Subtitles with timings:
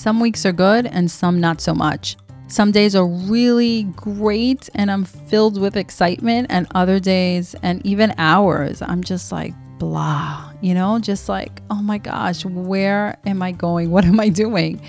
[0.00, 2.16] Some weeks are good and some not so much.
[2.48, 8.14] Some days are really great and I'm filled with excitement, and other days and even
[8.16, 13.52] hours, I'm just like, blah, you know, just like, oh my gosh, where am I
[13.52, 13.90] going?
[13.94, 14.80] What am I doing?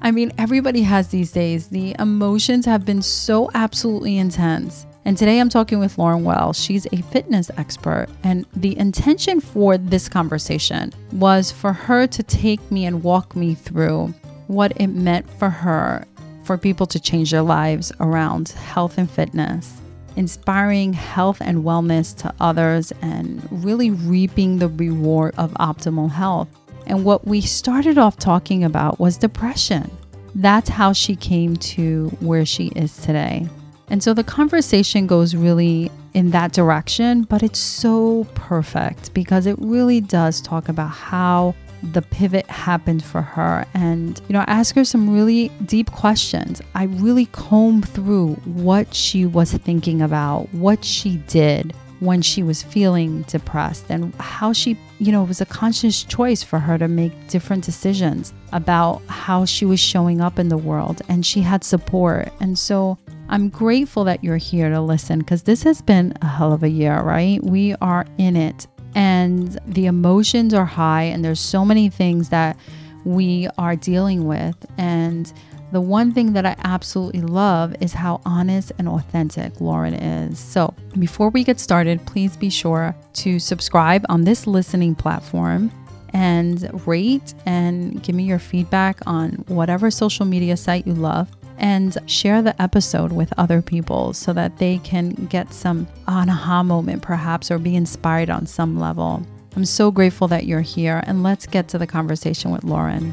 [0.00, 1.68] I mean, everybody has these days.
[1.68, 4.86] The emotions have been so absolutely intense.
[5.04, 6.58] And today I'm talking with Lauren Wells.
[6.58, 8.06] She's a fitness expert.
[8.22, 13.54] And the intention for this conversation was for her to take me and walk me
[13.54, 14.14] through
[14.46, 16.06] what it meant for her
[16.44, 19.80] for people to change their lives around health and fitness,
[20.16, 26.48] inspiring health and wellness to others, and really reaping the reward of optimal health.
[26.86, 29.90] And what we started off talking about was depression.
[30.34, 33.48] That's how she came to where she is today.
[33.88, 39.56] And so the conversation goes really in that direction, but it's so perfect because it
[39.58, 41.54] really does talk about how
[41.92, 43.66] the pivot happened for her.
[43.74, 46.60] And, you know, I ask her some really deep questions.
[46.74, 52.62] I really combed through what she was thinking about, what she did when she was
[52.62, 56.88] feeling depressed, and how she, you know, it was a conscious choice for her to
[56.88, 61.00] make different decisions about how she was showing up in the world.
[61.08, 62.30] And she had support.
[62.40, 66.52] And so, I'm grateful that you're here to listen because this has been a hell
[66.52, 67.42] of a year, right?
[67.42, 72.56] We are in it and the emotions are high and there's so many things that
[73.04, 75.32] we are dealing with and
[75.72, 80.38] the one thing that I absolutely love is how honest and authentic Lauren is.
[80.38, 85.72] So, before we get started, please be sure to subscribe on this listening platform
[86.12, 91.96] and rate and give me your feedback on whatever social media site you love and
[92.06, 97.50] share the episode with other people so that they can get some aha moment perhaps
[97.50, 99.24] or be inspired on some level.
[99.56, 103.12] I'm so grateful that you're here and let's get to the conversation with Lauren.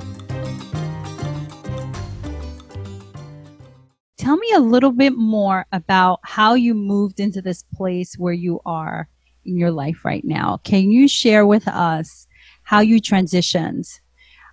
[4.18, 8.59] Tell me a little bit more about how you moved into this place where you
[8.66, 9.07] are
[9.46, 10.57] in your life right now.
[10.63, 12.28] Can you share with us
[12.63, 14.00] how you transitioned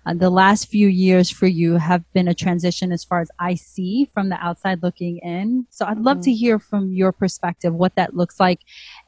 [0.09, 3.53] uh, the last few years for you have been a transition as far as I
[3.55, 5.67] see from the outside looking in.
[5.69, 6.23] So I'd love mm-hmm.
[6.23, 8.61] to hear from your perspective what that looks like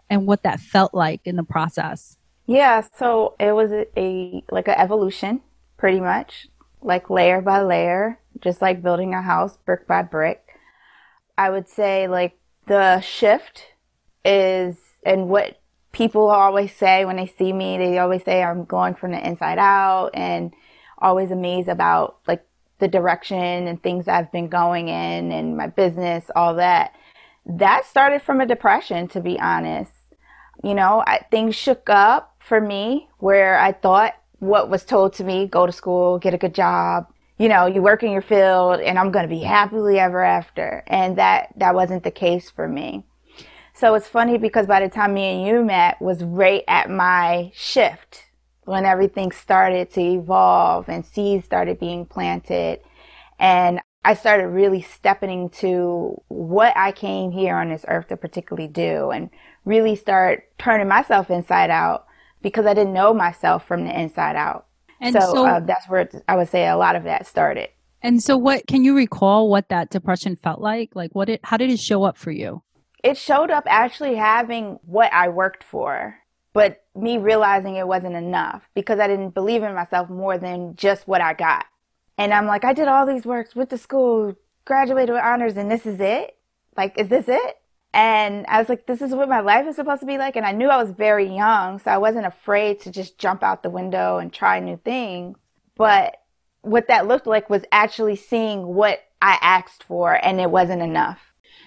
[0.10, 2.18] and what that felt like in the process.
[2.46, 5.42] Yeah, so it was a, a like an evolution
[5.78, 6.48] pretty much,
[6.82, 10.44] like layer by layer, just like building a house brick by brick.
[11.38, 12.38] I would say like
[12.68, 13.64] the shift
[14.24, 15.60] is and what
[15.94, 19.58] people always say when they see me, they always say I'm going from the inside
[19.58, 20.54] out and
[21.02, 22.46] always amazed about like
[22.80, 26.94] the direction and things I've been going in and my business, all that.
[27.46, 29.94] That started from a depression, to be honest.
[30.64, 35.24] You know, I, things shook up for me where I thought what was told to
[35.24, 37.08] me go to school, get a good job,
[37.38, 40.84] you know, you work in your field and I'm going to be happily ever after.
[40.86, 43.04] And that, that wasn't the case for me.
[43.74, 47.52] So it's funny because by the time me and you met was right at my
[47.56, 48.26] shift
[48.66, 52.80] when everything started to evolve and seeds started being planted.
[53.40, 58.68] And I started really stepping into what I came here on this earth to particularly
[58.68, 59.30] do and
[59.66, 62.06] really start turning myself inside out
[62.42, 64.68] because I didn't know myself from the inside out.
[65.00, 67.70] And so, so uh, that's where I would say a lot of that started.
[68.04, 70.96] And so what can you recall what that depression felt like?
[70.96, 72.64] Like what it how did it show up for you?
[73.04, 76.22] It showed up actually having what I worked for
[76.54, 81.08] but me realizing it wasn't enough because I didn't believe in myself more than just
[81.08, 81.66] what I got.
[82.18, 84.36] And I'm like, I did all these works with the school,
[84.66, 86.38] graduated with honors, and this is it?
[86.76, 87.58] Like, is this it?
[87.94, 90.36] And I was like, this is what my life is supposed to be like.
[90.36, 93.64] And I knew I was very young, so I wasn't afraid to just jump out
[93.64, 95.38] the window and try new things.
[95.76, 96.18] But
[96.62, 101.20] what that looked like was actually seeing what I asked for, and it wasn't enough.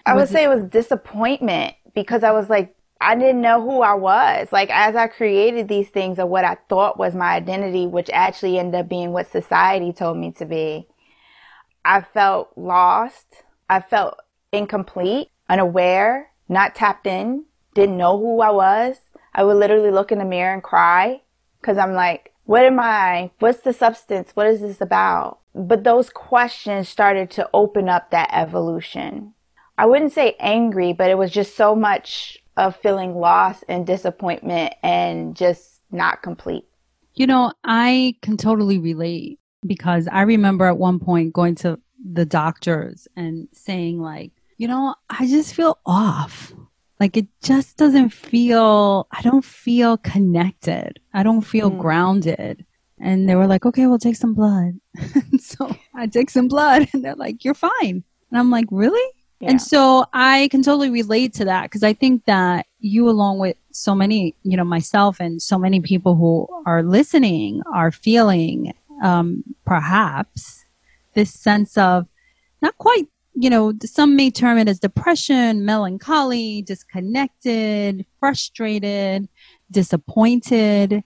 [0.06, 3.94] I would say it was disappointment because I was like, I didn't know who I
[3.94, 4.49] was.
[4.53, 8.59] Like as I created these things of what I thought was my identity, which actually
[8.59, 10.89] ended up being what society told me to be,
[11.84, 13.42] I felt lost.
[13.68, 14.18] I felt
[14.53, 18.98] incomplete, unaware, not tapped in, didn't know who I was.
[19.34, 21.22] I would literally look in the mirror and cry
[21.60, 23.30] because I'm like, what am I?
[23.39, 24.30] What's the substance?
[24.34, 25.41] What is this about?
[25.54, 29.34] But those questions started to open up that evolution.
[29.77, 34.74] I wouldn't say angry, but it was just so much of feeling lost and disappointment
[34.83, 36.65] and just not complete.
[37.15, 41.78] You know, I can totally relate because I remember at one point going to
[42.12, 46.53] the doctors and saying like, you know, I just feel off.
[47.01, 51.01] Like it just doesn't feel, I don't feel connected.
[51.12, 51.78] I don't feel mm.
[51.78, 52.65] grounded.
[53.01, 54.74] And they were like, okay, we'll take some blood.
[55.41, 56.89] so I take some blood.
[56.92, 58.04] And they're like, you're fine.
[58.30, 59.12] And I'm like, really?
[59.44, 59.50] Yeah.
[59.50, 63.56] And so I can totally relate to that because I think that you, along with
[63.72, 69.44] so many, you know, myself and so many people who are listening, are feeling um,
[69.66, 70.64] perhaps
[71.14, 72.06] this sense of
[72.62, 79.28] not quite, you know, some may term it as depression, melancholy, disconnected, frustrated,
[79.70, 81.04] disappointed,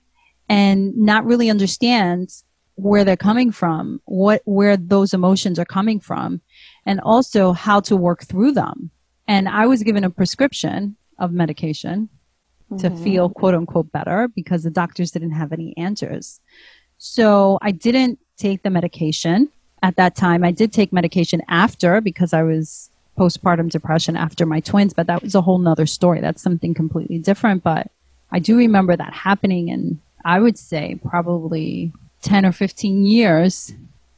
[0.49, 2.44] and not really understands
[2.76, 6.40] where they're coming from, what where those emotions are coming from,
[6.87, 8.91] and also how to work through them.
[9.27, 12.09] And I was given a prescription of medication
[12.71, 12.79] mm-hmm.
[12.79, 16.41] to feel quote unquote better because the doctors didn't have any answers.
[16.99, 19.51] So I didn't take the medication
[19.83, 20.45] at that time.
[20.45, 25.23] I did take medication after because I was postpartum depression after my twins, but that
[25.23, 26.21] was a whole nother story.
[26.21, 27.63] That's something completely different.
[27.63, 27.91] But
[28.31, 31.93] I do remember that happening and I would say probably
[32.23, 33.73] 10 or 15 years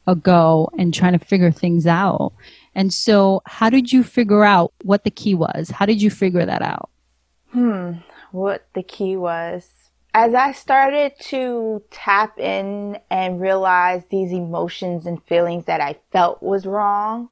[0.07, 2.33] ago and trying to figure things out.
[2.75, 5.69] And so, how did you figure out what the key was?
[5.69, 6.89] How did you figure that out?
[7.51, 7.93] Hmm,
[8.31, 9.69] what the key was.
[10.13, 16.41] As I started to tap in and realize these emotions and feelings that I felt
[16.41, 17.29] was wrong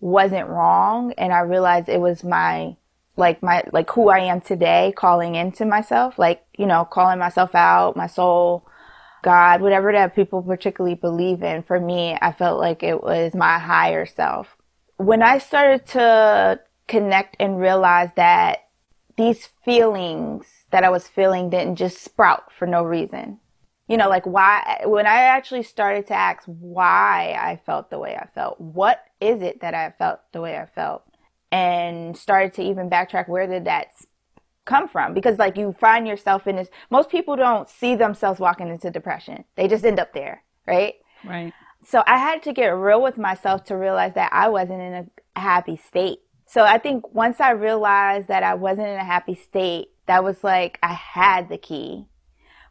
[0.00, 2.76] wasn't wrong, and I realized it was my
[3.16, 7.54] like my like who I am today calling into myself, like, you know, calling myself
[7.54, 8.66] out, my soul,
[9.22, 11.62] God, whatever that people particularly believe in.
[11.62, 14.56] For me, I felt like it was my higher self.
[14.96, 18.68] When I started to connect and realize that
[19.16, 23.38] these feelings that I was feeling didn't just sprout for no reason.
[23.86, 28.16] You know, like why, when I actually started to ask why I felt the way
[28.16, 31.02] I felt, what is it that I felt the way I felt?
[31.52, 33.88] And started to even backtrack where did that
[34.64, 38.68] come from because like you find yourself in this most people don't see themselves walking
[38.68, 39.44] into depression.
[39.56, 40.94] They just end up there right?
[41.24, 41.52] Right.
[41.84, 45.40] So i had to get real with myself to realize that i wasn't in a
[45.40, 46.20] happy state.
[46.46, 50.42] So i think once i realized that i wasn't in a happy state that was
[50.44, 52.06] like i had the key.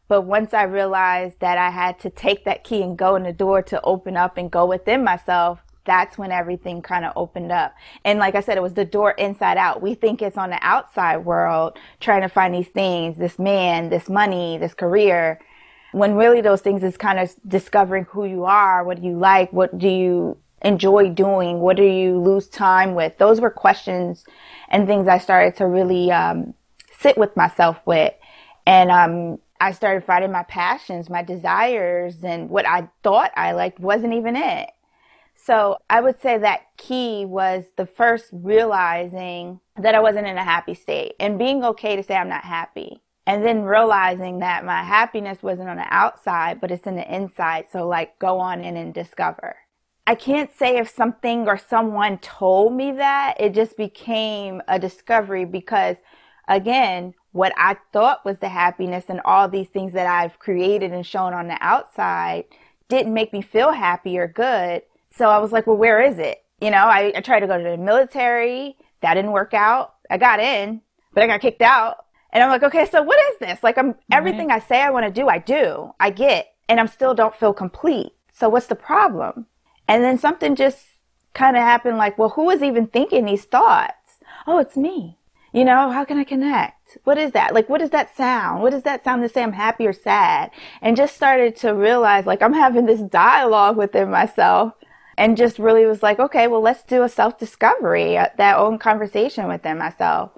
[0.08, 3.34] But once i realized that i had to take that key and go in the
[3.34, 5.60] door to open up and go within myself
[5.90, 7.76] that's when everything kind of opened up.
[8.06, 9.82] And like I said, it was the door inside out.
[9.82, 14.08] We think it's on the outside world trying to find these things, this man, this
[14.08, 15.40] money, this career,
[15.92, 19.52] when really those things is kind of discovering who you are, what do you like,
[19.52, 23.18] what do you enjoy doing, what do you lose time with.
[23.18, 24.26] Those were questions
[24.68, 26.54] and things I started to really um,
[27.00, 28.14] sit with myself with.
[28.68, 33.80] And um, I started finding my passions, my desires, and what I thought I liked
[33.80, 34.70] wasn't even it.
[35.50, 40.44] So I would say that key was the first realizing that I wasn't in a
[40.44, 43.02] happy state and being okay to say I'm not happy.
[43.26, 47.66] And then realizing that my happiness wasn't on the outside, but it's in the inside.
[47.72, 49.56] So like go on in and discover.
[50.06, 53.38] I can't say if something or someone told me that.
[53.40, 55.98] It just became a discovery because
[56.48, 61.04] again, what I thought was the happiness and all these things that I've created and
[61.04, 62.44] shown on the outside
[62.88, 64.84] didn't make me feel happy or good.
[65.12, 66.44] So I was like, well, where is it?
[66.62, 68.78] You know, I, I tried to go to the military.
[69.02, 69.96] That didn't work out.
[70.10, 70.82] I got in,
[71.14, 72.06] but I got kicked out.
[72.32, 73.64] And I'm like, okay, so what is this?
[73.64, 76.88] Like, I'm everything I say I want to do, I do, I get, and I'm
[76.88, 78.12] still don't feel complete.
[78.32, 79.48] So what's the problem?
[79.88, 80.86] And then something just
[81.34, 84.20] kind of happened like, well, who is even thinking these thoughts?
[84.46, 85.18] Oh, it's me.
[85.52, 87.00] You know, how can I connect?
[87.06, 87.56] What is that?
[87.56, 88.62] Like, what does that sound?
[88.62, 90.52] What does that sound to say I'm happy or sad?
[90.82, 94.74] And just started to realize like I'm having this dialogue within myself
[95.20, 98.80] and just really was like, okay, well, let's do a self discovery, uh, that own
[98.80, 100.32] conversation within myself.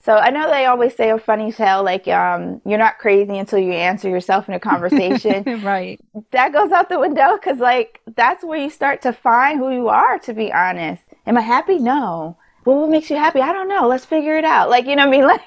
[0.00, 3.60] So I know they always say a funny tale, like, um, you're not crazy until
[3.60, 5.44] you answer yourself in a conversation.
[5.62, 6.00] right.
[6.32, 9.88] That goes out the window because, like, that's where you start to find who you
[9.88, 11.04] are, to be honest.
[11.24, 11.78] Am I happy?
[11.78, 12.36] No.
[12.64, 13.40] Well, what makes you happy?
[13.40, 13.86] I don't know.
[13.86, 14.70] Let's figure it out.
[14.70, 15.26] Like, you know what I mean?
[15.28, 15.42] Like,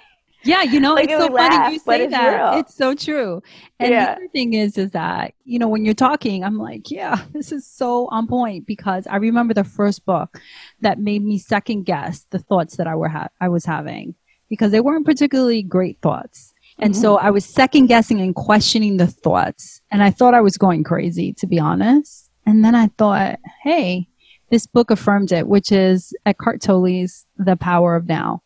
[0.46, 2.36] yeah, you know, like it's so laugh, funny you say that.
[2.36, 2.60] Real.
[2.60, 3.42] It's so true.
[3.80, 4.06] And yeah.
[4.06, 7.52] the other thing is, is that, you know, when you're talking, I'm like, yeah, this
[7.52, 10.40] is so on point because I remember the first book
[10.82, 14.16] that made me second guess the thoughts that I were ha- I was having
[14.50, 16.54] because they weren't particularly great thoughts.
[16.78, 17.02] And mm-hmm.
[17.02, 19.82] so I was second guessing and questioning the thoughts.
[19.92, 22.30] And I thought I was going crazy, to be honest.
[22.46, 24.08] And then I thought, hey,
[24.52, 28.44] this book affirmed it, which is Eckhart Tolle's The Power of Now.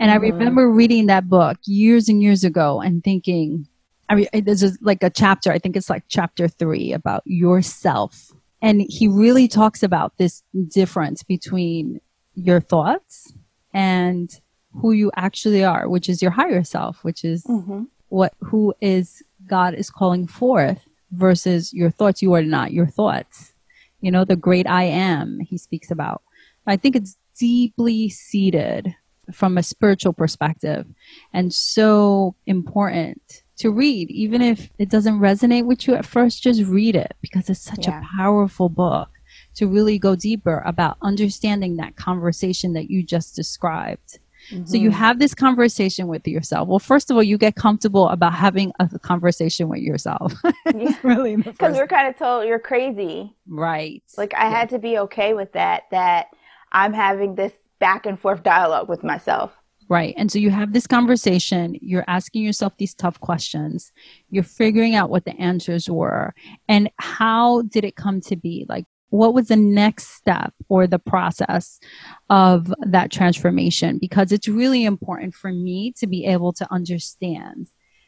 [0.00, 0.38] And I mm-hmm.
[0.38, 3.68] remember reading that book years and years ago and thinking,
[4.08, 8.32] I mean, there's like a chapter, I think it's like chapter three about yourself.
[8.62, 12.00] And he really talks about this difference between
[12.34, 13.32] your thoughts
[13.74, 14.30] and
[14.72, 17.84] who you actually are, which is your higher self, which is mm-hmm.
[18.08, 22.22] what, who is God is calling forth versus your thoughts.
[22.22, 23.52] You are not your thoughts.
[24.00, 26.22] you know, the great I am he speaks about.
[26.66, 28.94] I think it's deeply seated
[29.32, 30.86] from a spiritual perspective
[31.32, 36.62] and so important to read, even if it doesn't resonate with you at first, just
[36.62, 38.00] read it because it's such yeah.
[38.00, 39.10] a powerful book
[39.54, 44.18] to really go deeper about understanding that conversation that you just described.
[44.50, 44.64] Mm-hmm.
[44.64, 44.98] So you mm-hmm.
[44.98, 46.68] have this conversation with yourself.
[46.68, 50.32] Well, first of all, you get comfortable about having a conversation with yourself.
[50.74, 50.96] yeah.
[51.02, 54.02] really because we're kind of told you're crazy, right?
[54.16, 54.58] Like I yeah.
[54.58, 55.84] had to be okay with that.
[55.90, 56.28] That
[56.72, 59.56] I'm having this back and forth dialogue with myself.
[59.88, 60.14] Right.
[60.16, 63.90] And so you have this conversation, you're asking yourself these tough questions,
[64.30, 66.32] you're figuring out what the answers were,
[66.68, 68.66] and how did it come to be?
[68.68, 71.80] Like, what was the next step or the process
[72.28, 73.98] of that transformation?
[74.00, 77.66] Because it's really important for me to be able to understand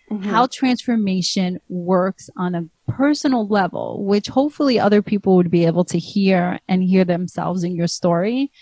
[0.08, 0.22] mm-hmm.
[0.22, 5.98] how transformation works on a personal level, which hopefully other people would be able to
[5.98, 8.52] hear and hear themselves in your story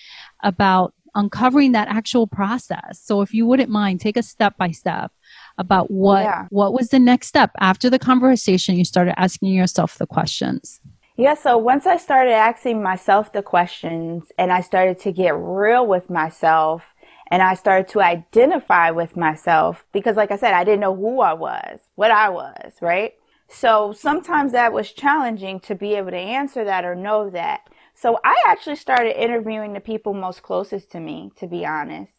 [0.42, 3.00] about uncovering that actual process.
[3.02, 5.12] So if you wouldn't mind, take a step by step
[5.58, 6.46] about what yeah.
[6.50, 10.80] what was the next step after the conversation you started asking yourself the questions.
[11.16, 15.86] Yeah, so once I started asking myself the questions and I started to get real
[15.86, 16.94] with myself
[17.30, 21.20] and I started to identify with myself because like I said, I didn't know who
[21.20, 23.12] I was, what I was, right?
[23.48, 27.68] So sometimes that was challenging to be able to answer that or know that.
[28.00, 32.12] So I actually started interviewing the people most closest to me, to be honest.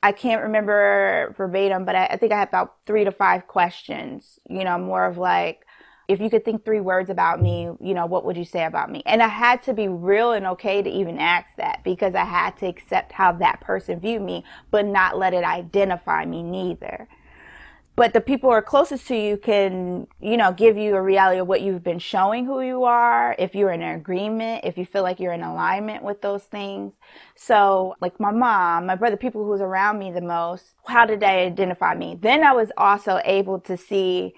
[0.00, 4.38] I can't remember verbatim, but I, I, think I had about three to five questions,
[4.48, 5.66] you know, more of like,
[6.06, 8.88] if you could think three words about me, you know, what would you say about
[8.88, 9.02] me?
[9.04, 12.56] And I had to be real and okay to even ask that because I had
[12.58, 17.08] to accept how that person viewed me, but not let it identify me neither
[17.96, 21.40] but the people who are closest to you can, you know, give you a reality
[21.40, 25.02] of what you've been showing who you are, if you're in agreement, if you feel
[25.02, 26.92] like you're in alignment with those things.
[27.36, 31.46] So, like my mom, my brother, people who's around me the most, how did they
[31.46, 32.18] identify me?
[32.20, 34.34] Then I was also able to see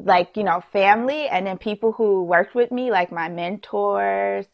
[0.00, 4.46] like, you know, family and then people who worked with me, like my mentors.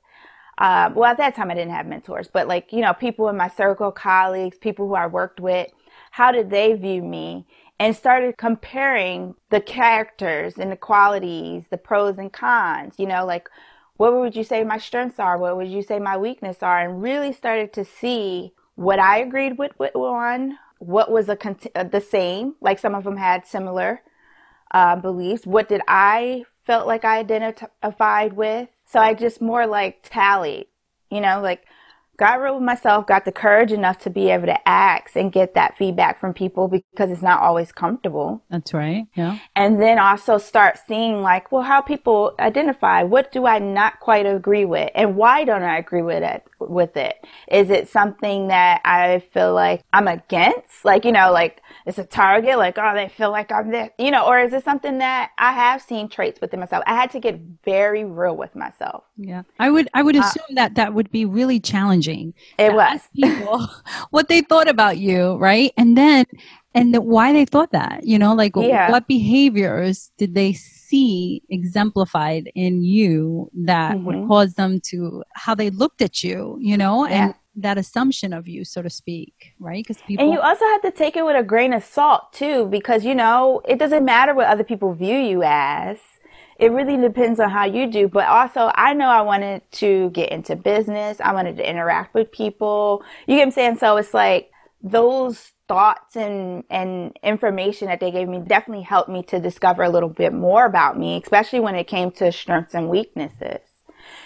[0.58, 3.36] Um, well, at that time I didn't have mentors, but like, you know, people in
[3.36, 5.68] my circle, colleagues, people who I worked with,
[6.12, 7.46] how did they view me?
[7.78, 13.48] And started comparing the characters and the qualities, the pros and cons, you know, like
[13.96, 15.38] what would you say my strengths are?
[15.38, 16.80] What would you say my weaknesses are?
[16.80, 19.92] And really started to see what I agreed with, with
[20.78, 21.38] what was a
[21.74, 24.02] uh, the same, like some of them had similar
[24.72, 25.46] uh, beliefs.
[25.46, 28.68] What did I felt like I identified with?
[28.86, 30.66] So I just more like tallied,
[31.10, 31.64] you know, like
[32.16, 35.54] got real with myself, got the courage enough to be able to ask and get
[35.54, 38.42] that feedback from people because it's not always comfortable.
[38.50, 39.06] That's right.
[39.14, 39.38] Yeah.
[39.56, 43.02] And then also start seeing like, well, how people identify.
[43.02, 44.90] What do I not quite agree with?
[44.94, 46.44] And why don't I agree with it?
[46.60, 47.16] With it?
[47.48, 50.84] Is it something that I feel like I'm against?
[50.84, 54.10] Like, you know, like it's a target, like, oh, they feel like I'm this, you
[54.10, 56.84] know, or is it something that I have seen traits within myself?
[56.86, 59.04] I had to get very real with myself.
[59.16, 59.42] Yeah.
[59.58, 62.03] I would, I would uh, assume uh, that that would be really challenging.
[62.58, 63.00] It was.
[63.14, 63.68] people
[64.10, 65.72] what they thought about you, right?
[65.76, 66.24] And then,
[66.74, 68.90] and the, why they thought that, you know, like yeah.
[68.90, 74.04] what behaviors did they see exemplified in you that mm-hmm.
[74.04, 77.26] would cause them to, how they looked at you, you know, yeah.
[77.26, 79.84] and that assumption of you, so to speak, right?
[79.84, 80.24] Because people.
[80.24, 83.14] And you also have to take it with a grain of salt too, because you
[83.14, 85.98] know it doesn't matter what other people view you as.
[86.58, 88.08] It really depends on how you do.
[88.08, 91.20] But also, I know I wanted to get into business.
[91.20, 93.02] I wanted to interact with people.
[93.26, 93.76] You get what I'm saying?
[93.78, 94.50] So it's like
[94.82, 99.88] those thoughts and and information that they gave me definitely helped me to discover a
[99.88, 103.60] little bit more about me, especially when it came to strengths and weaknesses.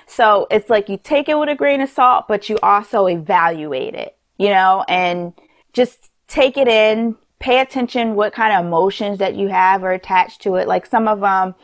[0.07, 3.95] So it's like you take it with a grain of salt, but you also evaluate
[3.95, 5.33] it, you know, and
[5.73, 10.43] just take it in, pay attention what kind of emotions that you have are attached
[10.43, 10.67] to it.
[10.67, 11.55] Like some of them,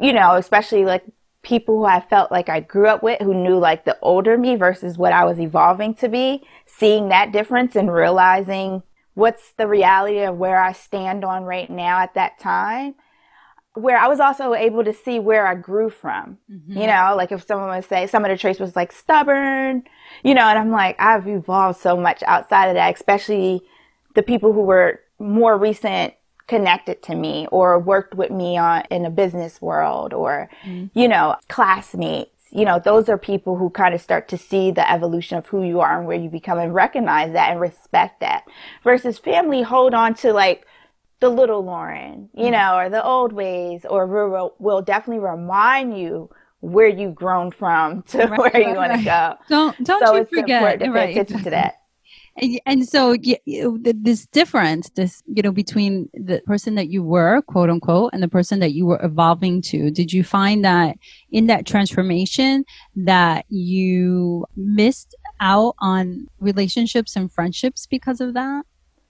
[0.00, 1.04] you know, especially like
[1.42, 4.56] people who I felt like I grew up with who knew like the older me
[4.56, 8.82] versus what I was evolving to be, seeing that difference and realizing
[9.14, 12.94] what's the reality of where I stand on right now at that time
[13.74, 16.38] where I was also able to see where I grew from.
[16.50, 16.78] Mm-hmm.
[16.78, 19.82] You know, like if someone would say some of the traits was like stubborn,
[20.22, 23.62] you know, and I'm like, I've evolved so much outside of that, especially
[24.14, 26.14] the people who were more recent
[26.46, 30.98] connected to me or worked with me on in a business world or, mm-hmm.
[30.98, 32.30] you know, classmates.
[32.50, 35.64] You know, those are people who kind of start to see the evolution of who
[35.64, 38.44] you are and where you become and recognize that and respect that.
[38.84, 40.66] Versus family hold on to like
[41.20, 42.52] the little Lauren, you mm-hmm.
[42.52, 48.02] know, or the old ways, or will, will definitely remind you where you've grown from
[48.08, 48.98] to right, where you want right.
[48.98, 49.34] to go.
[49.48, 50.78] Don't don't so you forget.
[50.78, 51.10] to pay right.
[51.10, 51.80] attention to that.
[52.36, 53.36] And, and so you,
[53.82, 58.28] this difference, this, you know, between the person that you were, quote unquote, and the
[58.28, 60.96] person that you were evolving to, did you find that
[61.30, 62.64] in that transformation
[62.96, 68.64] that you missed out on relationships and friendships because of that?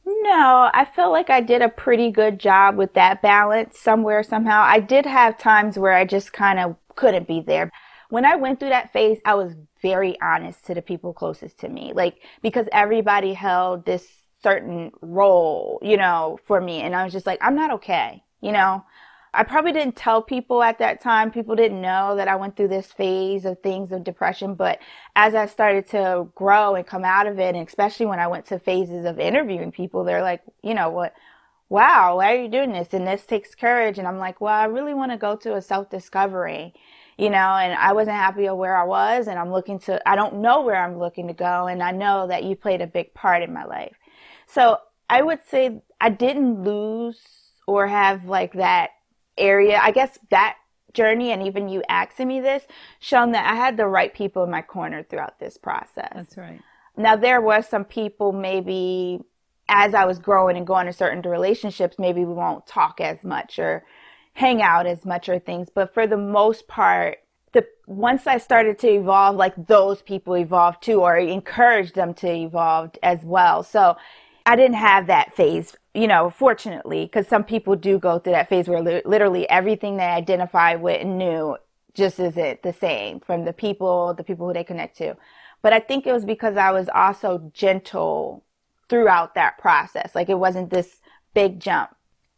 [0.06, 4.62] No, I feel like I did a pretty good job with that balance somewhere, somehow.
[4.62, 7.70] I did have times where I just kind of couldn't be there.
[8.14, 11.68] When I went through that phase, I was very honest to the people closest to
[11.68, 11.92] me.
[11.92, 14.06] Like, because everybody held this
[14.40, 16.82] certain role, you know, for me.
[16.82, 18.84] And I was just like, I'm not okay, you know?
[19.32, 21.32] I probably didn't tell people at that time.
[21.32, 24.54] People didn't know that I went through this phase of things of depression.
[24.54, 24.78] But
[25.16, 28.46] as I started to grow and come out of it, and especially when I went
[28.46, 31.14] to phases of interviewing people, they're like, you know, what,
[31.68, 32.94] wow, why are you doing this?
[32.94, 33.98] And this takes courage.
[33.98, 36.74] And I'm like, well, I really want to go to a self discovery
[37.16, 40.16] you know, and I wasn't happy of where I was and I'm looking to, I
[40.16, 41.66] don't know where I'm looking to go.
[41.66, 43.96] And I know that you played a big part in my life.
[44.46, 44.78] So
[45.08, 47.20] I would say I didn't lose
[47.66, 48.90] or have like that
[49.38, 49.78] area.
[49.82, 50.56] I guess that
[50.92, 52.64] journey and even you asking me this
[53.00, 56.12] shown that I had the right people in my corner throughout this process.
[56.14, 56.60] That's right.
[56.96, 59.20] Now there were some people maybe
[59.68, 63.58] as I was growing and going to certain relationships, maybe we won't talk as much
[63.58, 63.84] or
[64.34, 65.68] hang out as much or things.
[65.74, 67.18] But for the most part,
[67.52, 72.28] the once I started to evolve, like those people evolved too, or encouraged them to
[72.28, 73.62] evolve as well.
[73.62, 73.96] So
[74.46, 78.48] I didn't have that phase, you know, fortunately, because some people do go through that
[78.48, 81.56] phase where li- literally everything they identify with and knew
[81.94, 85.16] just isn't the same from the people, the people who they connect to.
[85.62, 88.44] But I think it was because I was also gentle
[88.88, 90.14] throughout that process.
[90.14, 91.00] Like it wasn't this
[91.32, 91.90] big jump.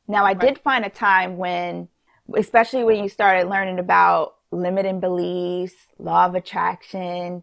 [0.08, 0.40] Now, I right.
[0.40, 1.88] did find a time when,
[2.36, 7.42] especially when you started learning about limiting beliefs, law of attraction,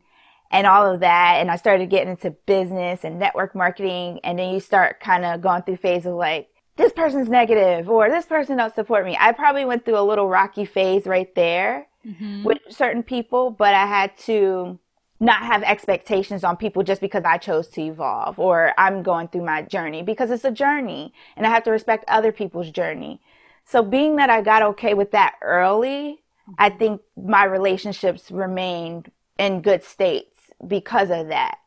[0.51, 4.53] and all of that, and I started getting into business and network marketing, and then
[4.53, 8.57] you start kind of going through phase of like, this person's negative or this person
[8.57, 9.15] don't support me.
[9.19, 12.43] I probably went through a little rocky phase right there mm-hmm.
[12.43, 14.79] with certain people, but I had to
[15.23, 19.45] not have expectations on people just because I chose to evolve or I'm going through
[19.45, 23.21] my journey because it's a journey and I have to respect other people's journey.
[23.65, 26.19] So being that I got okay with that early,
[26.57, 26.77] I mm-hmm.
[26.77, 31.57] think my relationships remained in good states because of that.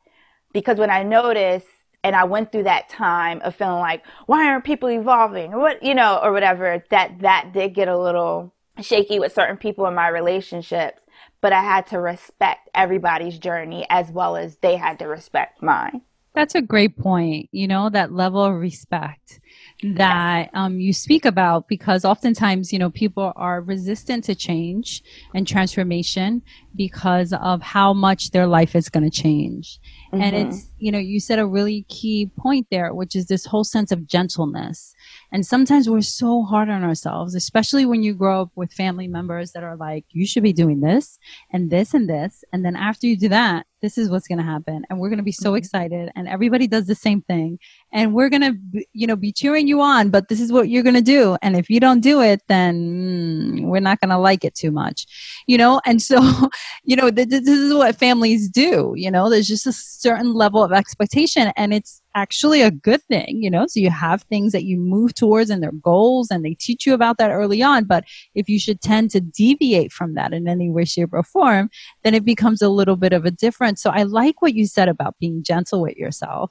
[0.52, 1.66] Because when I noticed
[2.04, 5.54] and I went through that time of feeling like, why aren't people evolving?
[5.54, 9.56] Or what, you know, or whatever, that, that did get a little shaky with certain
[9.56, 11.02] people in my relationships
[11.40, 16.02] but I had to respect everybody's journey as well as they had to respect mine.
[16.36, 17.48] That's a great point.
[17.50, 19.40] You know, that level of respect
[19.82, 25.02] that um, you speak about because oftentimes, you know, people are resistant to change
[25.34, 26.42] and transformation
[26.74, 29.78] because of how much their life is going to change.
[30.12, 30.22] Mm-hmm.
[30.22, 33.64] And it's, you know, you said a really key point there, which is this whole
[33.64, 34.94] sense of gentleness.
[35.32, 39.52] And sometimes we're so hard on ourselves, especially when you grow up with family members
[39.52, 41.18] that are like, you should be doing this
[41.50, 42.44] and this and this.
[42.52, 44.84] And then after you do that, this is what's going to happen.
[44.90, 45.58] And we're going to be so mm-hmm.
[45.58, 46.10] excited.
[46.16, 47.60] And everybody does the same thing.
[47.96, 50.82] And we're going to, you know, be cheering you on, but this is what you're
[50.82, 51.38] going to do.
[51.40, 52.74] And if you don't do it, then
[53.56, 55.06] mm, we're not going to like it too much,
[55.46, 55.80] you know?
[55.86, 56.18] And so,
[56.84, 60.62] you know, th- this is what families do, you know, there's just a certain level
[60.62, 64.64] of expectation and it's, actually a good thing, you know, so you have things that
[64.64, 67.84] you move towards and their goals and they teach you about that early on.
[67.84, 68.04] But
[68.34, 71.68] if you should tend to deviate from that in any way, shape or form,
[72.04, 73.82] then it becomes a little bit of a difference.
[73.82, 76.50] So I like what you said about being gentle with yourself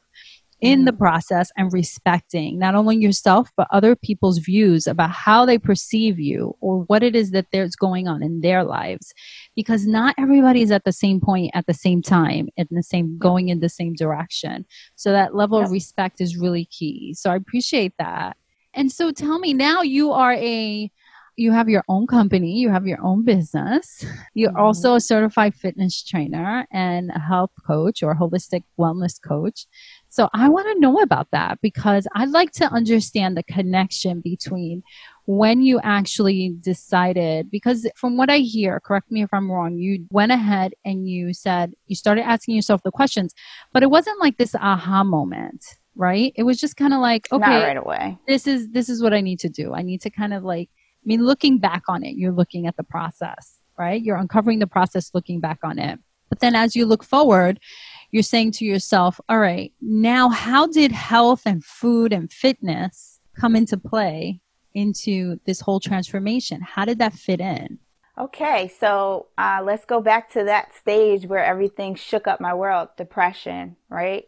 [0.62, 0.98] in the mm.
[0.98, 6.56] process and respecting not only yourself but other people's views about how they perceive you
[6.62, 9.14] or what it is that there's going on in their lives
[9.56, 13.18] because not everybody is at the same point at the same time in the same
[13.18, 14.66] going in the same direction
[14.96, 15.66] so that level yep.
[15.66, 18.38] of respect is really key so i appreciate that
[18.74, 20.90] and so tell me now you are a
[21.38, 24.06] you have your own company, you have your own business.
[24.34, 24.60] You're mm-hmm.
[24.60, 29.66] also a certified fitness trainer and a health coach or holistic wellness coach.
[30.16, 34.82] So I want to know about that because I'd like to understand the connection between
[35.26, 40.06] when you actually decided, because from what I hear, correct me if I'm wrong, you
[40.12, 43.34] went ahead and you said, you started asking yourself the questions,
[43.74, 45.66] but it wasn't like this aha moment,
[45.98, 46.32] right?
[46.38, 48.18] It was just kind of like, okay, Not right away.
[48.26, 49.74] This is, this is what I need to do.
[49.74, 52.78] I need to kind of like, I mean, looking back on it, you're looking at
[52.78, 54.02] the process, right?
[54.02, 56.00] You're uncovering the process, looking back on it.
[56.30, 57.60] But then as you look forward,
[58.16, 63.58] you're saying to yourself, all right, now how did health and food and fitness come
[63.58, 64.40] into play
[64.74, 66.62] into this whole transformation?
[66.62, 67.78] How did that fit in?
[68.18, 72.88] Okay, so uh, let's go back to that stage where everything shook up my world
[72.96, 74.24] depression, right?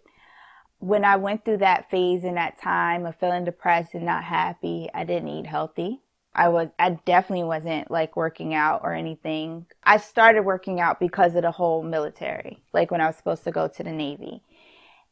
[0.80, 4.90] When I went through that phase in that time of feeling depressed and not happy,
[4.94, 6.02] I didn't eat healthy.
[6.38, 9.66] I was, I definitely wasn't like working out or anything.
[9.84, 13.52] I started working out because of the whole military, like when I was supposed to
[13.52, 14.44] go to the Navy.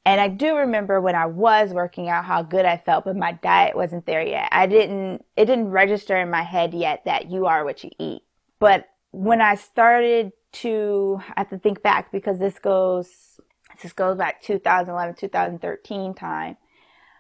[0.06, 3.32] And I do remember when I was working out how good I felt, but my
[3.32, 4.50] diet wasn't there yet.
[4.52, 8.22] I didn't, it didn't register in my head yet that you are what you eat.
[8.60, 13.40] But when I started to, I have to think back because this goes,
[13.82, 16.58] this goes back 2011, 2013 time.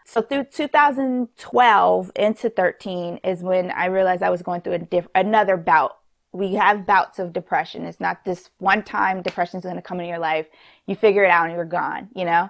[0.05, 5.07] So through 2012 into 13 is when I realized I was going through a diff-
[5.15, 5.97] another bout.
[6.31, 7.85] We have bouts of depression.
[7.85, 10.45] It's not this one time depression is going to come in your life.
[10.85, 12.49] You figure it out and you're gone, you know?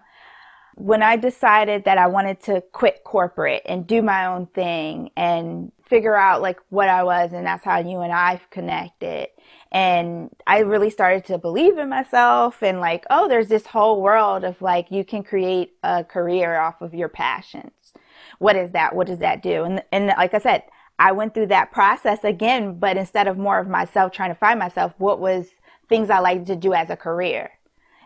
[0.76, 5.72] when I decided that I wanted to quit corporate and do my own thing and
[5.86, 9.30] figure out like what I was, and that's how you and I connected.
[9.76, 14.44] And I really started to believe in myself and like, oh, there's this whole world
[14.44, 17.94] of like you can create a career off of your passions.
[18.40, 18.96] What is that?
[18.96, 19.66] What does that do?
[19.66, 20.64] And and like I said,
[20.98, 24.58] I went through that process again, but instead of more of myself trying to find
[24.58, 25.48] myself, what was
[25.90, 27.52] things I liked to do as a career?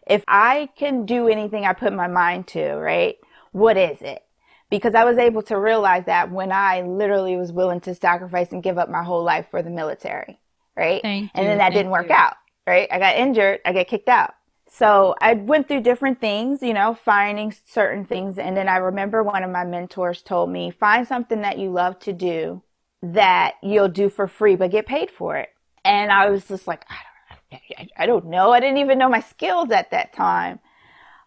[0.09, 3.17] if I can do anything I put my mind to, right?
[3.51, 4.23] What is it?
[4.69, 8.63] Because I was able to realize that when I literally was willing to sacrifice and
[8.63, 10.39] give up my whole life for the military,
[10.75, 11.01] right?
[11.01, 12.15] Thank and you, then that didn't work you.
[12.15, 12.35] out,
[12.67, 12.87] right?
[12.91, 14.33] I got injured, I get kicked out.
[14.71, 18.37] So I went through different things, you know, finding certain things.
[18.37, 21.99] And then I remember one of my mentors told me, find something that you love
[22.01, 22.61] to do
[23.01, 25.49] that you'll do for free, but get paid for it.
[25.83, 28.51] And I was just like, I don't I don't know.
[28.51, 30.59] I didn't even know my skills at that time.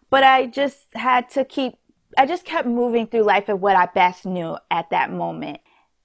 [0.09, 1.73] But I just had to keep,
[2.17, 5.59] I just kept moving through life at what I best knew at that moment.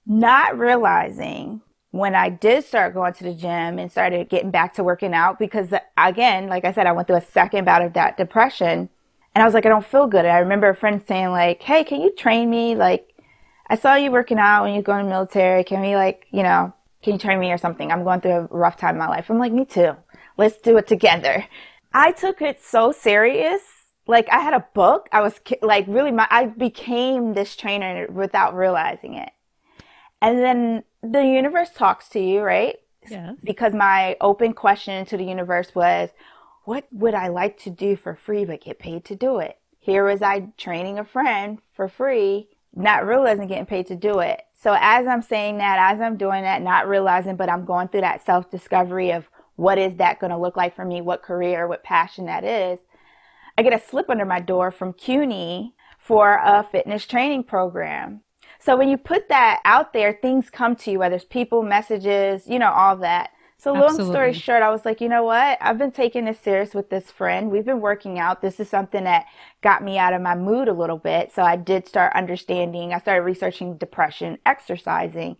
[0.05, 4.83] Not realizing when I did start going to the gym and started getting back to
[4.83, 8.17] working out, because again, like I said, I went through a second bout of that
[8.17, 8.89] depression.
[9.35, 10.25] And I was like, I don't feel good.
[10.25, 12.75] And I remember a friend saying, like, hey, can you train me?
[12.75, 13.07] Like,
[13.67, 15.63] I saw you working out when you go in the military.
[15.63, 17.91] Can we, like, you know, can you train me or something?
[17.91, 19.29] I'm going through a rough time in my life.
[19.29, 19.95] I'm like, me too.
[20.37, 21.45] Let's do it together.
[21.93, 23.61] I took it so serious.
[24.07, 25.07] Like I had a book.
[25.11, 29.31] I was like really my, I became this trainer without realizing it.
[30.21, 32.77] And then the universe talks to you, right?
[33.09, 33.35] Yes.
[33.43, 36.09] Because my open question to the universe was,
[36.65, 39.57] what would I like to do for free but get paid to do it?
[39.79, 44.41] Here was I training a friend for free, not realizing getting paid to do it.
[44.53, 48.01] So as I'm saying that, as I'm doing that, not realizing, but I'm going through
[48.01, 51.01] that self discovery of what is that going to look like for me?
[51.01, 52.79] What career, what passion that is?
[53.57, 58.21] I get a slip under my door from CUNY for a fitness training program.
[58.59, 62.47] So when you put that out there, things come to you, whether it's people, messages,
[62.47, 63.31] you know, all that.
[63.57, 64.11] So long Absolutely.
[64.11, 65.57] story short, I was like, you know what?
[65.59, 67.51] I've been taking this serious with this friend.
[67.51, 68.41] We've been working out.
[68.41, 69.25] This is something that
[69.61, 71.33] got me out of my mood a little bit.
[71.33, 72.93] So I did start understanding.
[72.93, 75.35] I started researching depression, exercising.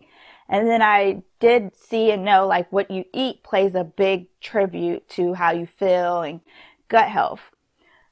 [0.50, 5.08] And then I did see and know like what you eat plays a big tribute
[5.10, 6.40] to how you feel and
[6.88, 7.50] gut health.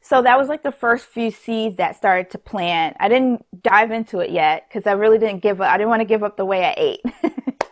[0.08, 2.96] So that was like the first few seeds that started to plant.
[2.98, 5.70] I didn't dive into it yet because I really didn't give up.
[5.70, 7.00] I didn't want to give up the way I ate.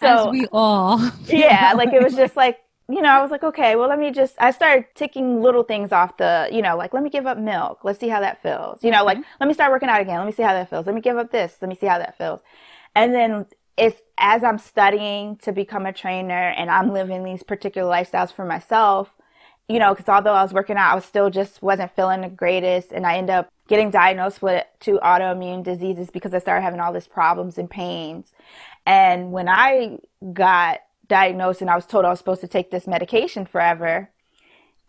[0.00, 1.00] so, As we all.
[1.28, 2.58] yeah, like it was just like,
[2.90, 5.92] you know, I was like, okay, well, let me just, I started ticking little things
[5.92, 7.84] off the, you know, like, let me give up milk.
[7.84, 8.84] Let's see how that feels.
[8.84, 9.36] You know, like, mm-hmm.
[9.40, 10.18] let me start working out again.
[10.18, 10.84] Let me see how that feels.
[10.84, 11.56] Let me give up this.
[11.62, 12.40] Let me see how that feels.
[12.94, 13.46] And then
[13.78, 18.44] it's as I'm studying to become a trainer and I'm living these particular lifestyles for
[18.44, 19.14] myself,
[19.70, 22.28] you know, because although I was working out, I was still just wasn't feeling the
[22.28, 22.90] greatest.
[22.90, 26.92] And I ended up getting diagnosed with two autoimmune diseases because I started having all
[26.92, 28.32] these problems and pains.
[28.84, 30.00] And when I
[30.32, 34.10] got diagnosed and I was told I was supposed to take this medication forever,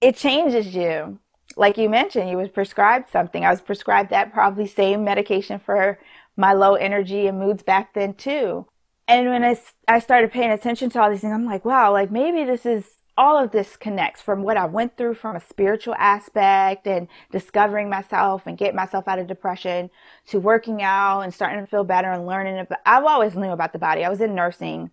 [0.01, 1.19] it changes you.
[1.55, 3.45] Like you mentioned, you was prescribed something.
[3.45, 5.99] I was prescribed that probably same medication for
[6.35, 8.65] my low energy and moods back then too.
[9.07, 12.09] And when I, I started paying attention to all these things, I'm like, wow, like
[12.09, 15.93] maybe this is all of this connects from what I went through from a spiritual
[15.99, 19.91] aspect and discovering myself and getting myself out of depression
[20.29, 23.79] to working out and starting to feel better and learning I've always knew about the
[23.79, 24.03] body.
[24.03, 24.89] I was in nursing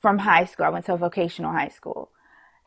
[0.00, 0.66] from high school.
[0.66, 2.10] I went to a vocational high school.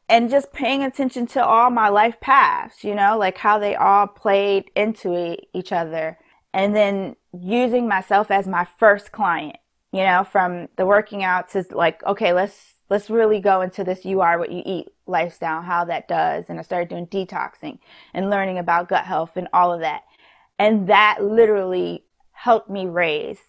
[0.08, 4.08] And just paying attention to all my life paths, you know, like how they all
[4.08, 6.18] played into each other.
[6.54, 9.58] And then using myself as my first client
[9.92, 14.06] you know, from the working out to like, okay, let's let's really go into this
[14.06, 16.46] you are what you eat lifestyle, how that does.
[16.50, 17.80] And I started doing detoxing
[18.14, 20.04] and learning about gut health and all of that.
[20.60, 23.40] And that literally helped me raise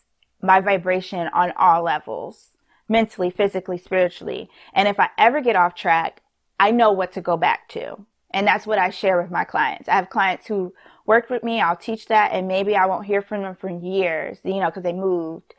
[0.43, 2.51] my vibration on all levels
[2.89, 4.49] mentally, physically, spiritually.
[4.73, 6.23] And if I ever get off track,
[6.59, 8.07] I know what to go back to.
[8.31, 9.89] And that's what I share with my clients.
[9.89, 10.73] I have clients who
[11.07, 14.39] worked with me, I'll teach that, and maybe I won't hear from them for years,
[14.45, 15.55] you know, because they moved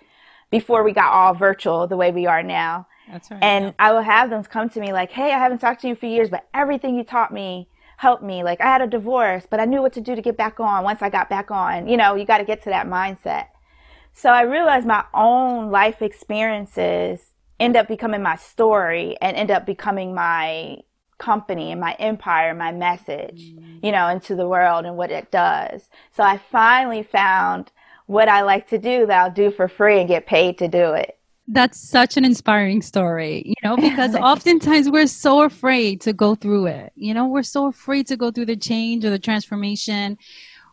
[0.49, 2.87] before we got all virtual the way we are now.
[3.11, 3.43] That's right.
[3.43, 3.73] And yeah.
[3.79, 6.05] I will have them come to me like, hey, I haven't talked to you for
[6.05, 8.43] years, but everything you taught me helped me.
[8.43, 10.83] Like, I had a divorce, but I knew what to do to get back on
[10.83, 11.87] once I got back on.
[11.87, 13.47] You know, you got to get to that mindset.
[14.13, 19.65] So I realized my own life experiences end up becoming my story and end up
[19.65, 20.77] becoming my
[21.17, 23.79] company and my empire, my message, mm.
[23.83, 25.89] you know, into the world and what it does.
[26.15, 27.71] So I finally found
[28.07, 30.93] what I like to do that I'll do for free and get paid to do
[30.93, 31.17] it.
[31.49, 36.65] That's such an inspiring story, you know, because oftentimes we're so afraid to go through
[36.67, 36.91] it.
[36.95, 40.17] You know, we're so afraid to go through the change or the transformation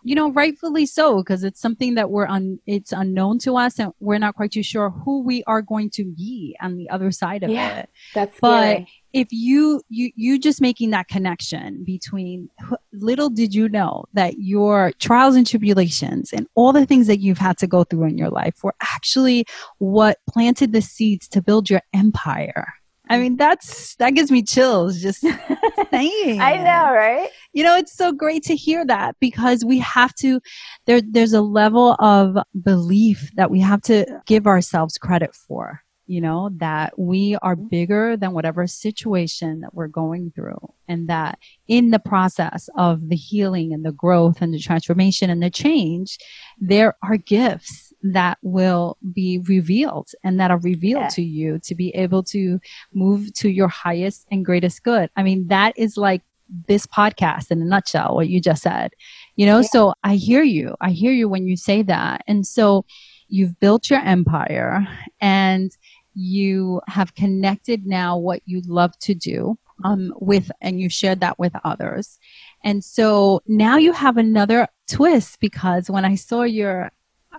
[0.05, 3.91] you know, rightfully so, because it's something that we're on, it's unknown to us and
[4.01, 7.43] we're not quite too sure who we are going to be on the other side
[7.43, 7.91] of yeah, it.
[8.15, 8.83] That's but
[9.15, 12.51] if you, you, you just making that connection between
[12.93, 17.39] little did you know that your trials and tribulations and all the things that you've
[17.39, 19.47] had to go through in your life were actually
[19.79, 22.75] what planted the seeds to build your empire.
[23.09, 25.21] I mean, that's that gives me chills just
[25.91, 26.41] saying.
[26.41, 27.29] I know, right?
[27.53, 30.41] You know, it's so great to hear that because we have to
[30.87, 36.23] there there's a level of belief that we have to give ourselves credit for, you
[36.23, 41.39] know, that we are bigger than whatever situation that we're going through and that
[41.69, 46.17] in the process of the healing and the growth and the transformation and the change,
[46.59, 51.09] there are gifts that will be revealed and that are revealed yeah.
[51.09, 52.61] to you to be able to
[52.93, 55.11] move to your highest and greatest good.
[55.17, 56.23] I mean, that is like
[56.69, 58.93] this podcast in a nutshell, what you just said,
[59.37, 59.61] you know?
[59.61, 59.69] Yeah.
[59.73, 60.75] So I hear you.
[60.83, 62.23] I hear you when you say that.
[62.27, 62.85] And so
[63.29, 64.87] you've built your empire
[65.21, 65.75] and
[66.13, 71.39] you have connected now what you love to do um, with, and you shared that
[71.39, 72.19] with others.
[72.63, 76.91] And so now you have another twist because when I saw your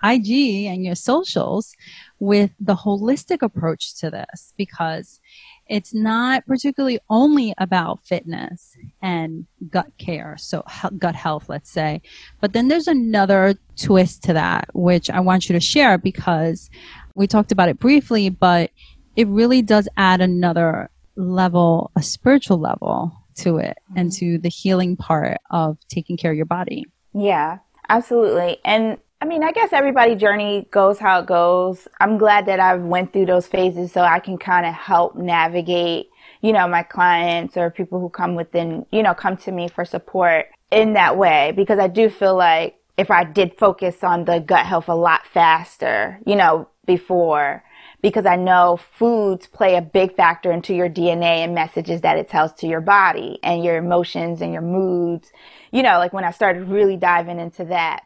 [0.03, 1.73] IG and your socials
[2.19, 5.19] with the holistic approach to this because
[5.67, 10.63] it's not particularly only about fitness and gut care, so
[10.97, 12.01] gut health, let's say.
[12.39, 16.69] But then there's another twist to that, which I want you to share because
[17.15, 18.71] we talked about it briefly, but
[19.15, 23.99] it really does add another level, a spiritual level to it mm-hmm.
[23.99, 26.85] and to the healing part of taking care of your body.
[27.13, 28.57] Yeah, absolutely.
[28.63, 31.87] And I mean, I guess everybody journey goes how it goes.
[31.99, 36.11] I'm glad that I've went through those phases so I can kind of help navigate,
[36.41, 39.83] you know, my clients or people who come within, you know, come to me for
[39.83, 44.41] support in that way because I do feel like if I did focus on the
[44.41, 47.63] gut health a lot faster, you know, before
[48.03, 52.29] because I know foods play a big factor into your DNA and messages that it
[52.29, 55.31] tells to your body and your emotions and your moods.
[55.71, 58.03] You know, like when I started really diving into that.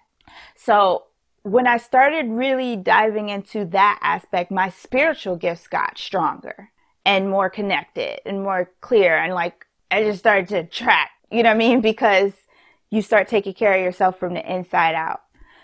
[0.55, 1.03] So
[1.43, 6.71] when I started really diving into that aspect, my spiritual gifts got stronger
[7.05, 9.17] and more connected and more clear.
[9.17, 11.81] And like, I just started to track, you know what I mean?
[11.81, 12.33] Because
[12.89, 15.21] you start taking care of yourself from the inside out.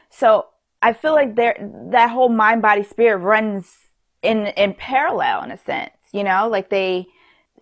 [0.09, 0.47] So
[0.81, 1.57] I feel like there,
[1.91, 3.75] that whole mind, body, spirit runs
[4.21, 7.07] in, in parallel in a sense, you know, like they,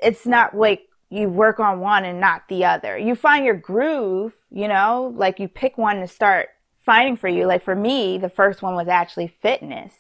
[0.02, 2.97] it's not like you work on one and not the other.
[2.97, 6.49] You find your groove, you know, like you pick one to start
[6.86, 7.46] finding for you.
[7.46, 9.93] Like for me, the first one was actually fitness.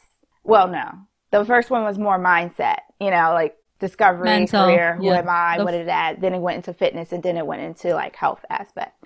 [0.43, 0.91] Well, no,
[1.31, 5.19] the first one was more mindset, you know, like discovery, Mental, career, who yeah.
[5.19, 7.61] am I, the what did that, then it went into fitness and then it went
[7.61, 9.03] into like health aspect.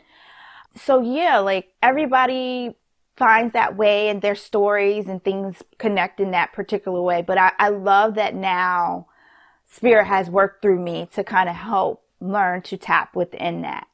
[0.75, 2.75] So yeah, like everybody
[3.15, 7.23] finds that way and their stories and things connect in that particular way.
[7.23, 9.07] But I, I love that now
[9.65, 13.87] spirit has worked through me to kind of help learn to tap within that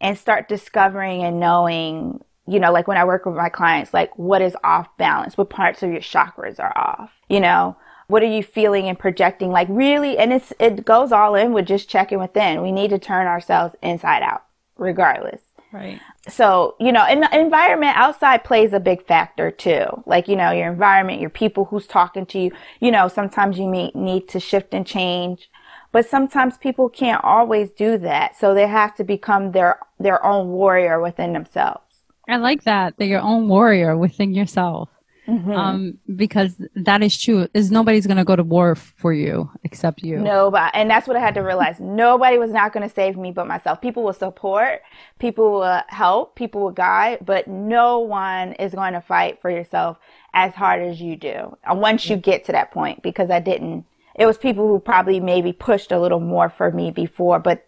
[0.00, 4.16] and start discovering and knowing you know, like when I work with my clients, like
[4.18, 5.36] what is off balance?
[5.36, 7.10] What parts of your chakras are off?
[7.28, 7.76] You know,
[8.08, 9.50] what are you feeling and projecting?
[9.50, 12.62] Like really, and it's, it goes all in with just checking within.
[12.62, 14.44] We need to turn ourselves inside out
[14.76, 15.40] regardless.
[15.72, 16.00] Right.
[16.28, 19.86] So, you know, and the environment outside plays a big factor too.
[20.06, 23.68] Like, you know, your environment, your people who's talking to you, you know, sometimes you
[23.68, 25.50] may need to shift and change,
[25.92, 28.36] but sometimes people can't always do that.
[28.38, 31.85] So they have to become their, their own warrior within themselves.
[32.28, 34.88] I like that, that your own warrior within yourself.
[35.28, 35.50] Mm-hmm.
[35.50, 37.48] Um, because that is true.
[37.52, 40.18] Is nobody's gonna go to war for you except you.
[40.18, 41.80] Nobody, and that's what I had to realize.
[41.80, 43.80] Nobody was not gonna save me but myself.
[43.80, 44.82] People will support,
[45.18, 49.98] people will help, people will guide, but no one is going to fight for yourself
[50.32, 51.56] as hard as you do.
[51.68, 53.84] Uh, once you get to that point, because I didn't
[54.16, 57.66] it was people who probably maybe pushed a little more for me before, but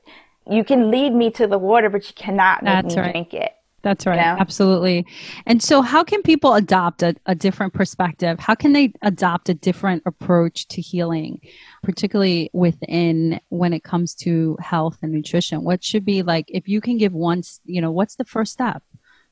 [0.51, 3.13] you can lead me to the water, but you cannot make That's me right.
[3.13, 3.53] drink it.
[3.83, 4.17] That's right.
[4.17, 4.37] You know?
[4.41, 5.07] Absolutely.
[5.47, 8.39] And so, how can people adopt a, a, different perspective?
[8.41, 11.41] How can they adopt a different approach to healing,
[11.83, 15.63] particularly within when it comes to health and nutrition?
[15.63, 18.83] What should be like, if you can give one, you know, what's the first step?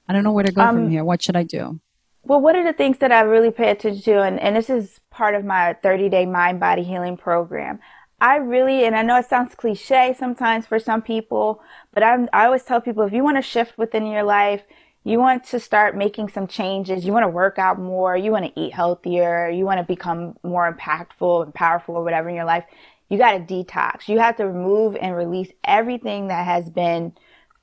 [0.08, 1.04] I don't know where to go um, from here.
[1.04, 1.80] What should I do?
[2.22, 5.00] Well, one of the things that I really pay attention to, and, and this is
[5.10, 7.80] part of my 30 day mind body healing program,
[8.20, 12.46] I really, and I know it sounds cliche sometimes for some people, but I'm, I
[12.46, 14.62] always tell people if you want to shift within your life,
[15.04, 18.46] you want to start making some changes, you want to work out more, you want
[18.46, 22.46] to eat healthier, you want to become more impactful and powerful or whatever in your
[22.46, 22.64] life,
[23.08, 24.08] you got to detox.
[24.08, 27.12] You have to remove and release everything that has been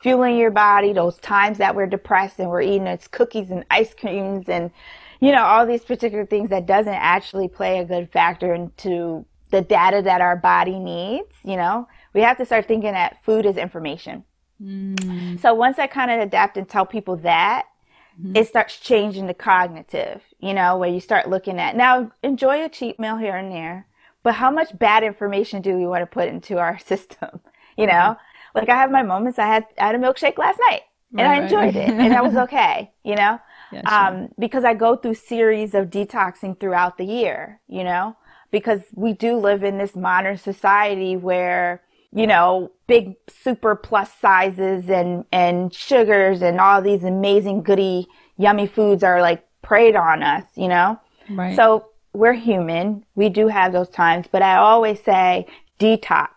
[0.02, 3.94] fueling your body, those times that we're depressed and we're eating its cookies and ice
[3.94, 4.70] creams and,
[5.20, 9.62] you know, all these particular things that doesn't actually play a good factor into the
[9.62, 13.56] data that our body needs, you know, we have to start thinking that food is
[13.56, 14.24] information.
[14.60, 15.40] Mm.
[15.40, 17.68] So once I kind of adapt and tell people that,
[18.20, 18.36] mm-hmm.
[18.36, 22.70] it starts changing the cognitive, you know, where you start looking at now enjoy a
[22.70, 23.86] cheat meal here and there,
[24.24, 27.40] but how much bad information do we want to put into our system?
[27.78, 28.58] You know, mm-hmm.
[28.58, 29.38] like I have my moments.
[29.38, 31.90] I had I had a milkshake last night and right, I enjoyed right.
[31.90, 33.40] it and that was okay, you know,
[33.72, 34.24] yeah, sure.
[34.24, 38.16] um, because I go through series of detoxing throughout the year, you know,
[38.54, 41.82] because we do live in this modern society where
[42.14, 48.68] you know big super plus sizes and and sugars and all these amazing goody yummy
[48.68, 50.98] foods are like preyed on us you know?
[51.30, 51.56] Right.
[51.56, 53.06] So we're human.
[53.16, 55.48] We do have those times but i always say
[55.80, 56.30] detox.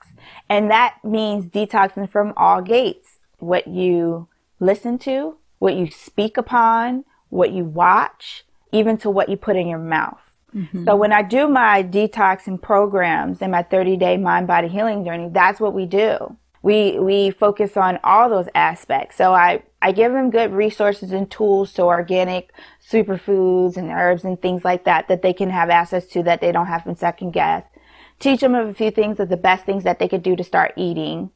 [0.48, 3.18] And that means detoxing from all gates.
[3.38, 9.36] What you listen to what you speak upon what you watch even to what you
[9.36, 10.25] put in your mouth
[10.84, 15.28] So when I do my detoxing programs and my 30 day mind body healing journey,
[15.30, 16.36] that's what we do.
[16.62, 19.16] We, we focus on all those aspects.
[19.16, 22.52] So I, I give them good resources and tools to organic
[22.90, 26.52] superfoods and herbs and things like that that they can have access to that they
[26.52, 27.64] don't have to second guess.
[28.18, 30.42] Teach them of a few things of the best things that they could do to
[30.42, 31.30] start eating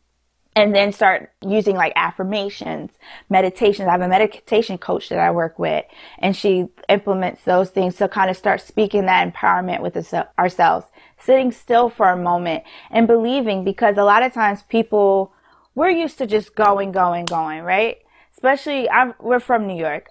[0.56, 2.92] and then start using like affirmations,
[3.28, 3.88] meditations.
[3.88, 5.84] I have a meditation coach that I work with
[6.18, 10.86] and she implements those things to kind of start speaking that empowerment with us- ourselves,
[11.18, 15.32] sitting still for a moment and believing because a lot of times people,
[15.74, 17.98] we're used to just going, going, going, right?
[18.32, 20.08] Especially I'm, we're from New York.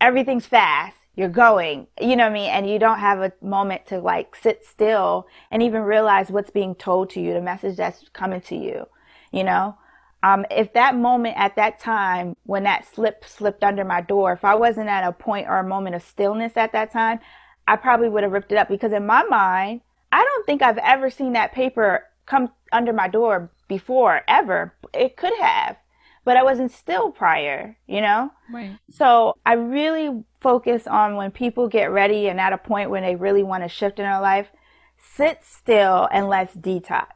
[0.00, 0.96] Everything's fast.
[1.16, 2.50] You're going, you know what I mean?
[2.50, 6.76] And you don't have a moment to like sit still and even realize what's being
[6.76, 8.86] told to you, the message that's coming to you
[9.32, 9.76] you know
[10.22, 14.44] um, if that moment at that time when that slip slipped under my door if
[14.44, 17.18] i wasn't at a point or a moment of stillness at that time
[17.66, 19.80] i probably would have ripped it up because in my mind
[20.12, 24.74] i don't think i've ever seen that paper come under my door before ever.
[24.94, 25.76] It could have
[26.24, 28.30] but i wasn't still prior you know?
[28.52, 28.76] Right.
[28.90, 33.16] So i really focus on when people get ready and at a point when they
[33.16, 34.48] really want to shift in their life
[34.96, 37.06] sit still and let's detox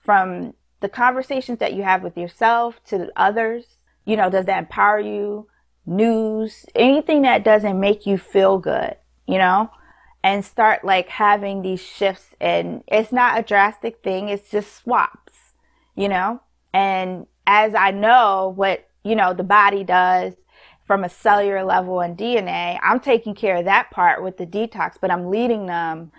[0.00, 5.00] from the conversations that you have with yourself to others, you know, does that empower
[5.00, 5.48] you?
[5.86, 9.70] News, anything that doesn't make you feel good, you know,
[10.22, 12.36] and start like having these shifts.
[12.40, 15.54] And it's not a drastic thing, it's just swaps,
[15.96, 16.40] you know.
[16.72, 20.34] And as I know what, you know, the body does
[20.86, 24.96] from a cellular level and DNA, I'm taking care of that part with the detox,
[25.00, 26.12] but I'm leading them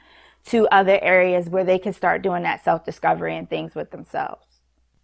[0.46, 4.53] to other areas where they can start doing that self discovery and things with themselves.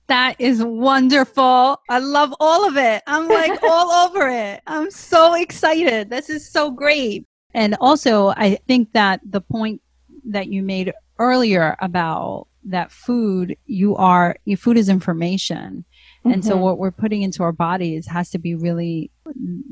[0.10, 1.80] That is wonderful.
[1.88, 3.04] I love all of it.
[3.06, 4.62] I'm like all over it.
[4.66, 6.10] I'm so excited.
[6.10, 7.28] This is so great.
[7.54, 9.82] And also, I think that the point
[10.26, 15.86] that you made earlier about that food, you are, your food is information.
[16.26, 16.32] Mm-hmm.
[16.32, 16.62] And so mm-hmm.
[16.62, 19.12] what we're putting into our bodies has to be really,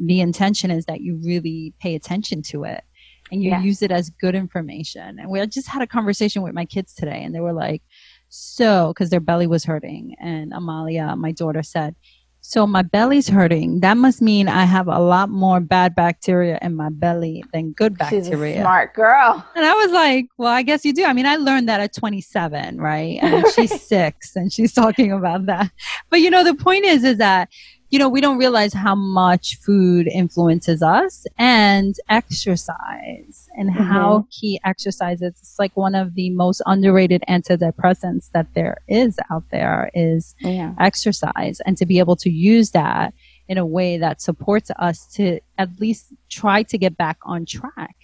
[0.06, 2.84] the intention is that you really pay attention to it
[3.32, 3.64] and you yes.
[3.64, 5.20] use it as good information.
[5.20, 7.82] And we just had a conversation with my kids today and they were like,
[8.30, 10.16] so, because their belly was hurting.
[10.20, 11.96] And Amalia, my daughter, said,
[12.42, 13.80] So my belly's hurting.
[13.80, 17.98] That must mean I have a lot more bad bacteria in my belly than good
[17.98, 18.24] bacteria.
[18.24, 19.46] She's a smart girl.
[19.56, 21.06] And I was like, Well, I guess you do.
[21.06, 23.20] I mean, I learned that at 27, right?
[23.22, 25.72] And she's six and she's talking about that.
[26.10, 27.50] But you know, the point is, is that
[27.90, 33.84] you know, we don't realize how much food influences us and exercise and mm-hmm.
[33.84, 35.34] how key exercise is.
[35.40, 40.74] It's like one of the most underrated antidepressants that there is out there is yeah.
[40.80, 43.14] exercise and to be able to use that
[43.48, 47.96] in a way that supports us to at least try to get back on track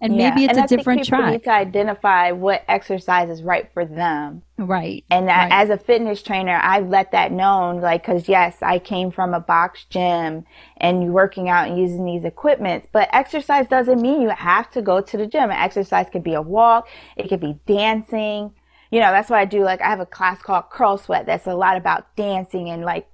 [0.00, 0.30] and yeah.
[0.30, 1.32] maybe it's and a I different think people track.
[1.32, 4.42] Need to identify what exercise is right for them.
[4.56, 5.04] Right.
[5.10, 5.48] And right.
[5.52, 9.40] as a fitness trainer, I've let that known, like, cause yes, I came from a
[9.40, 10.44] box gym
[10.78, 15.00] and working out and using these equipments, but exercise doesn't mean you have to go
[15.00, 15.50] to the gym.
[15.50, 16.88] Exercise could be a walk.
[17.16, 18.52] It could be dancing.
[18.90, 19.62] You know, that's what I do.
[19.62, 23.06] Like, I have a class called Curl Sweat that's a lot about dancing and like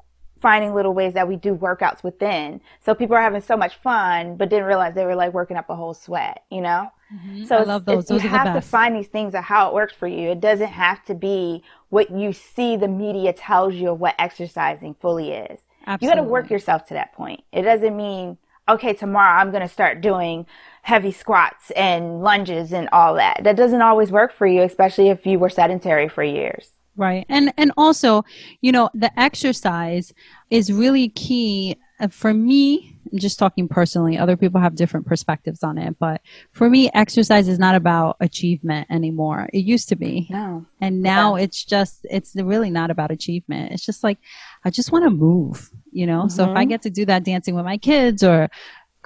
[0.46, 2.60] finding little ways that we do workouts within.
[2.78, 5.68] So people are having so much fun, but didn't realize they were like working up
[5.68, 6.88] a whole sweat, you know?
[7.12, 7.46] Mm-hmm.
[7.46, 8.04] So I love those.
[8.04, 10.30] those you have to find these things of how it works for you.
[10.30, 14.94] It doesn't have to be what you see the media tells you of what exercising
[14.94, 15.62] fully is.
[15.84, 16.06] Absolutely.
[16.06, 17.42] You got to work yourself to that point.
[17.50, 18.38] It doesn't mean,
[18.68, 20.46] okay, tomorrow I'm going to start doing
[20.82, 23.40] heavy squats and lunges and all that.
[23.42, 26.70] That doesn't always work for you, especially if you were sedentary for years.
[26.96, 27.26] Right.
[27.28, 28.24] And and also,
[28.60, 30.12] you know, the exercise
[30.50, 32.92] is really key uh, for me.
[33.12, 34.18] I'm just talking personally.
[34.18, 38.88] Other people have different perspectives on it, but for me, exercise is not about achievement
[38.90, 39.48] anymore.
[39.52, 40.26] It used to be.
[40.28, 40.66] No.
[40.80, 41.44] And now yeah.
[41.44, 43.72] it's just it's really not about achievement.
[43.72, 44.18] It's just like
[44.64, 46.22] I just want to move, you know?
[46.22, 46.30] Mm-hmm.
[46.30, 46.70] So if I mm-hmm.
[46.70, 48.48] get to do that dancing with my kids or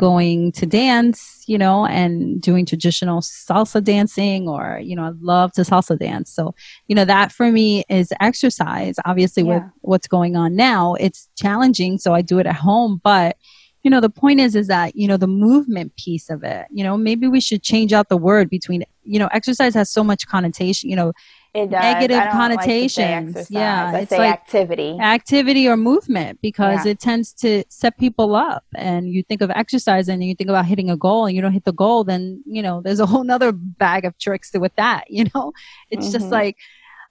[0.01, 5.53] going to dance, you know, and doing traditional salsa dancing or, you know, I love
[5.53, 6.33] to salsa dance.
[6.33, 6.55] So,
[6.89, 8.95] you know, that for me is exercise.
[9.05, 9.57] Obviously yeah.
[9.57, 11.99] with what's going on now, it's challenging.
[11.99, 13.37] So I do it at home, but
[13.83, 16.85] you know, the point is, is that, you know, the movement piece of it, you
[16.85, 20.27] know, maybe we should change out the word between, you know, exercise has so much
[20.27, 21.13] connotation, you know,
[21.55, 23.35] negative connotations.
[23.35, 26.93] Like yeah, I it's like activity, activity or movement because yeah.
[26.93, 28.65] it tends to set people up.
[28.75, 31.53] And you think of exercise and you think about hitting a goal, and you don't
[31.53, 35.05] hit the goal, then you know there's a whole nother bag of tricks with that.
[35.21, 35.53] You know,
[35.91, 36.13] it's mm-hmm.
[36.13, 36.57] just like.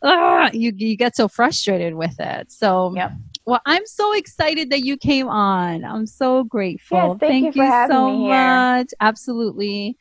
[0.02, 2.50] Uh, you you get so frustrated with it.
[2.50, 3.12] So yep.
[3.46, 5.84] Well, I'm so excited that you came on.
[5.84, 6.98] I'm so grateful.
[6.98, 8.94] Yes, thank, thank you, you so much.
[9.02, 9.98] Absolutely.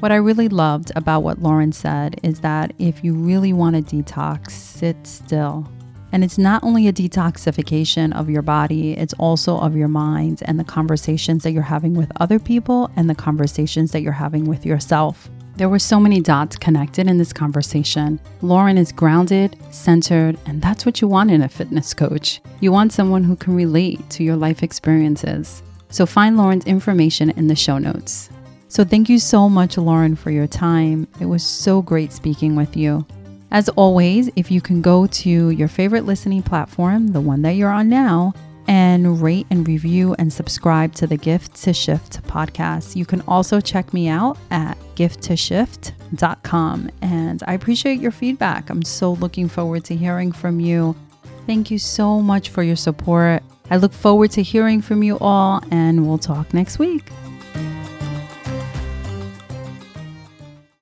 [0.00, 3.96] What I really loved about what Lauren said is that if you really want to
[3.96, 5.66] detox, sit still.
[6.12, 10.60] And it's not only a detoxification of your body, it's also of your mind and
[10.60, 14.66] the conversations that you're having with other people and the conversations that you're having with
[14.66, 15.30] yourself.
[15.56, 18.20] There were so many dots connected in this conversation.
[18.42, 22.42] Lauren is grounded, centered, and that's what you want in a fitness coach.
[22.60, 25.62] You want someone who can relate to your life experiences.
[25.88, 28.28] So find Lauren's information in the show notes.
[28.76, 31.08] So thank you so much, Lauren, for your time.
[31.18, 33.06] It was so great speaking with you.
[33.50, 37.70] As always, if you can go to your favorite listening platform, the one that you're
[37.70, 38.34] on now,
[38.68, 42.96] and rate and review and subscribe to the Gift to Shift podcast.
[42.96, 46.90] You can also check me out at gifttoshift.com.
[47.00, 48.68] And I appreciate your feedback.
[48.68, 50.94] I'm so looking forward to hearing from you.
[51.46, 53.42] Thank you so much for your support.
[53.70, 57.10] I look forward to hearing from you all, and we'll talk next week.